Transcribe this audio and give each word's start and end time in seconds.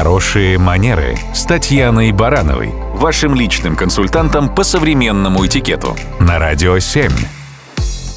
Хорошие 0.00 0.56
манеры 0.56 1.18
с 1.34 1.44
Татьяной 1.44 2.10
Барановой, 2.12 2.70
вашим 2.94 3.34
личным 3.34 3.76
консультантом 3.76 4.48
по 4.54 4.64
современному 4.64 5.44
этикету 5.44 5.94
на 6.18 6.38
Радио 6.38 6.78
7. 6.78 7.10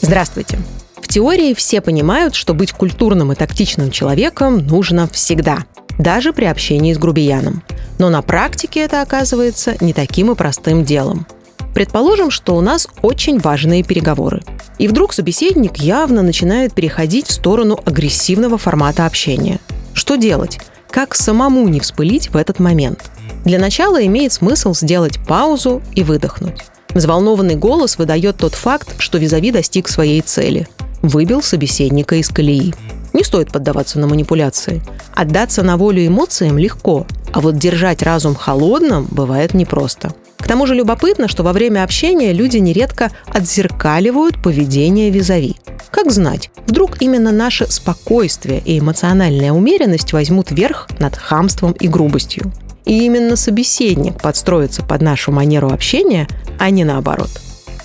Здравствуйте. 0.00 0.60
В 1.00 1.08
теории 1.08 1.54
все 1.54 1.80
понимают, 1.80 2.36
что 2.36 2.54
быть 2.54 2.70
культурным 2.70 3.32
и 3.32 3.34
тактичным 3.34 3.90
человеком 3.90 4.58
нужно 4.58 5.08
всегда, 5.08 5.64
даже 5.98 6.32
при 6.32 6.44
общении 6.44 6.94
с 6.94 6.98
грубияном. 6.98 7.64
Но 7.98 8.10
на 8.10 8.22
практике 8.22 8.82
это 8.82 9.02
оказывается 9.02 9.74
не 9.80 9.92
таким 9.92 10.30
и 10.30 10.36
простым 10.36 10.84
делом. 10.84 11.26
Предположим, 11.74 12.30
что 12.30 12.54
у 12.54 12.60
нас 12.60 12.86
очень 13.02 13.40
важные 13.40 13.82
переговоры. 13.82 14.44
И 14.78 14.86
вдруг 14.86 15.12
собеседник 15.12 15.78
явно 15.78 16.22
начинает 16.22 16.74
переходить 16.74 17.26
в 17.26 17.32
сторону 17.32 17.76
агрессивного 17.84 18.56
формата 18.56 19.04
общения. 19.04 19.58
Что 19.94 20.14
делать? 20.14 20.60
Как 20.92 21.14
самому 21.14 21.66
не 21.68 21.80
вспылить 21.80 22.28
в 22.28 22.36
этот 22.36 22.60
момент. 22.60 23.10
Для 23.44 23.58
начала 23.58 24.04
имеет 24.04 24.32
смысл 24.32 24.74
сделать 24.74 25.18
паузу 25.26 25.82
и 25.94 26.04
выдохнуть. 26.04 26.60
Взволнованный 26.90 27.56
голос 27.56 27.96
выдает 27.96 28.36
тот 28.36 28.54
факт, 28.54 28.94
что 28.98 29.18
визави 29.18 29.50
достиг 29.50 29.88
своей 29.88 30.20
цели. 30.20 30.68
Выбил 31.00 31.42
собеседника 31.42 32.16
из 32.16 32.28
колеи. 32.28 32.74
Не 33.14 33.24
стоит 33.24 33.50
поддаваться 33.50 33.98
на 33.98 34.06
манипуляции. 34.06 34.82
Отдаться 35.14 35.62
на 35.62 35.76
волю 35.76 36.06
эмоциям 36.06 36.58
легко, 36.58 37.06
а 37.32 37.40
вот 37.40 37.56
держать 37.56 38.02
разум 38.02 38.34
холодным 38.34 39.06
бывает 39.10 39.54
непросто. 39.54 40.14
К 40.36 40.46
тому 40.46 40.66
же 40.66 40.74
любопытно, 40.74 41.28
что 41.28 41.42
во 41.42 41.52
время 41.52 41.84
общения 41.84 42.32
люди 42.32 42.58
нередко 42.58 43.10
отзеркаливают 43.26 44.42
поведение 44.42 45.10
визави. 45.10 45.56
Как 45.92 46.10
знать, 46.10 46.50
вдруг 46.66 47.02
именно 47.02 47.30
наше 47.30 47.70
спокойствие 47.70 48.60
и 48.64 48.78
эмоциональная 48.78 49.52
умеренность 49.52 50.14
возьмут 50.14 50.50
верх 50.50 50.88
над 50.98 51.16
хамством 51.16 51.72
и 51.72 51.86
грубостью. 51.86 52.50
И 52.86 53.04
именно 53.04 53.36
собеседник 53.36 54.20
подстроится 54.20 54.82
под 54.82 55.02
нашу 55.02 55.30
манеру 55.32 55.70
общения, 55.70 56.26
а 56.58 56.70
не 56.70 56.84
наоборот. 56.84 57.30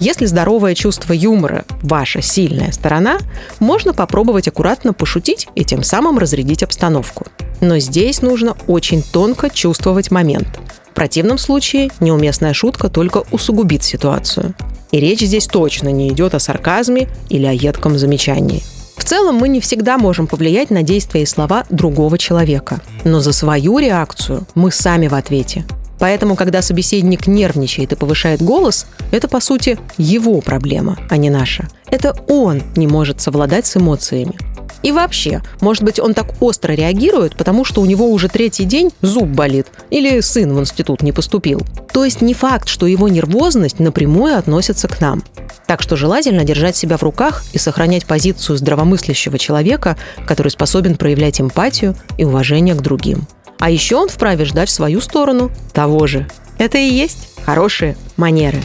Если 0.00 0.26
здоровое 0.26 0.74
чувство 0.74 1.12
юмора– 1.12 1.64
ваша 1.82 2.22
сильная 2.22 2.72
сторона, 2.72 3.18
можно 3.60 3.94
попробовать 3.94 4.48
аккуратно 4.48 4.92
пошутить 4.92 5.46
и 5.54 5.64
тем 5.64 5.84
самым 5.84 6.18
разрядить 6.18 6.64
обстановку. 6.64 7.26
Но 7.60 7.78
здесь 7.78 8.20
нужно 8.20 8.56
очень 8.66 9.02
тонко 9.02 9.48
чувствовать 9.48 10.10
момент. 10.10 10.48
В 10.90 10.94
противном 10.94 11.38
случае 11.38 11.90
неуместная 12.00 12.52
шутка 12.52 12.88
только 12.88 13.22
усугубит 13.30 13.84
ситуацию. 13.84 14.54
И 14.92 15.00
речь 15.00 15.20
здесь 15.20 15.46
точно 15.46 15.88
не 15.88 16.08
идет 16.10 16.34
о 16.34 16.38
сарказме 16.38 17.08
или 17.30 17.46
о 17.46 17.52
едком 17.52 17.98
замечании. 17.98 18.62
В 18.96 19.04
целом 19.04 19.36
мы 19.36 19.48
не 19.48 19.60
всегда 19.60 19.98
можем 19.98 20.26
повлиять 20.26 20.70
на 20.70 20.82
действия 20.82 21.22
и 21.22 21.26
слова 21.26 21.64
другого 21.70 22.18
человека. 22.18 22.80
Но 23.02 23.20
за 23.20 23.32
свою 23.32 23.78
реакцию 23.78 24.46
мы 24.54 24.70
сами 24.70 25.08
в 25.08 25.14
ответе. 25.14 25.64
Поэтому, 25.98 26.36
когда 26.36 26.62
собеседник 26.62 27.26
нервничает 27.26 27.92
и 27.92 27.96
повышает 27.96 28.42
голос, 28.42 28.86
это, 29.12 29.28
по 29.28 29.40
сути, 29.40 29.78
его 29.96 30.40
проблема, 30.40 30.98
а 31.08 31.16
не 31.16 31.30
наша. 31.30 31.68
Это 31.86 32.14
он 32.28 32.62
не 32.76 32.86
может 32.86 33.20
совладать 33.20 33.66
с 33.66 33.76
эмоциями. 33.76 34.36
И 34.82 34.92
вообще, 34.92 35.42
может 35.60 35.82
быть, 35.82 36.00
он 36.00 36.14
так 36.14 36.40
остро 36.40 36.72
реагирует, 36.72 37.36
потому 37.36 37.64
что 37.64 37.80
у 37.80 37.86
него 37.86 38.10
уже 38.10 38.28
третий 38.28 38.64
день 38.64 38.90
зуб 39.00 39.28
болит 39.28 39.68
или 39.90 40.20
сын 40.20 40.52
в 40.52 40.60
институт 40.60 41.02
не 41.02 41.12
поступил. 41.12 41.62
То 41.92 42.04
есть 42.04 42.20
не 42.20 42.34
факт, 42.34 42.68
что 42.68 42.86
его 42.86 43.08
нервозность 43.08 43.78
напрямую 43.78 44.36
относится 44.36 44.88
к 44.88 45.00
нам. 45.00 45.22
Так 45.66 45.82
что 45.82 45.96
желательно 45.96 46.44
держать 46.44 46.76
себя 46.76 46.96
в 46.96 47.02
руках 47.02 47.44
и 47.52 47.58
сохранять 47.58 48.06
позицию 48.06 48.58
здравомыслящего 48.58 49.38
человека, 49.38 49.96
который 50.26 50.48
способен 50.48 50.96
проявлять 50.96 51.40
эмпатию 51.40 51.94
и 52.18 52.24
уважение 52.24 52.74
к 52.74 52.82
другим. 52.82 53.26
А 53.58 53.70
еще 53.70 53.96
он 53.96 54.08
вправе 54.08 54.44
ждать 54.44 54.68
в 54.68 54.72
свою 54.72 55.00
сторону 55.00 55.50
того 55.72 56.06
же. 56.06 56.28
Это 56.58 56.78
и 56.78 56.88
есть 56.88 57.28
хорошие 57.44 57.96
манеры. 58.16 58.60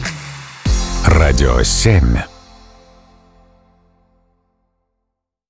Радио 1.06 1.62
7. 1.62 2.37